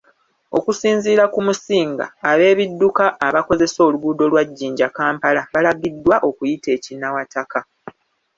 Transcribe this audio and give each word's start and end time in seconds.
Okusinziira 0.57 1.23
ku 1.33 1.39
Musinga 1.47 2.05
ab'ebidduka 2.29 3.05
abakozesa 3.27 3.79
oluguudo 3.87 4.23
lwa 4.31 4.43
Jinja 4.57 4.87
-Kampala, 4.91 5.41
balagiddwa 5.53 6.15
okuyita 6.29 6.69
e 6.75 6.77
Kinawataka 6.83 7.59